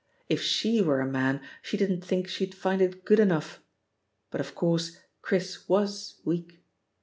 If 0.27 0.41
she 0.41 0.81
were 0.81 0.99
a 0.99 1.05
man, 1.05 1.41
shQ 1.63 1.77
didn't 1.77 2.01
think 2.03 2.27
she'd 2.27 2.55
find 2.55 2.81
it 2.81 3.05
good 3.05 3.19
enough! 3.19 3.59
But 4.31 4.41
of 4.41 4.55
course, 4.55 4.97
Chris 5.21 5.69
was 5.69 6.19
weak. 6.25 6.63